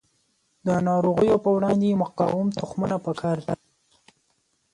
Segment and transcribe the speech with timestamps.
[0.67, 3.57] د ناروغیو په وړاندې مقاوم تخمونه پکار دي.